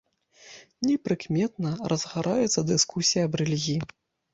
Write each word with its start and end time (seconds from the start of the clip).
Непрыкметна 0.87 1.71
разгараецца 1.95 2.59
дыскусія 2.75 3.21
аб 3.33 3.43
рэлігіі. 3.45 3.81